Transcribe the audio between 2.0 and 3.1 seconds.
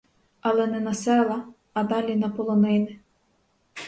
на полонини.